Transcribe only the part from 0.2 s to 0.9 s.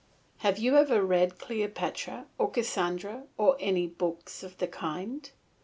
Have you